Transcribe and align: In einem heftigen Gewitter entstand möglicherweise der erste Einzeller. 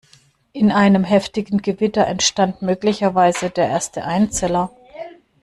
In 0.51 0.71
einem 0.71 1.03
heftigen 1.03 1.61
Gewitter 1.61 2.07
entstand 2.07 2.63
möglicherweise 2.63 3.51
der 3.51 3.67
erste 3.69 4.03
Einzeller. 4.03 4.71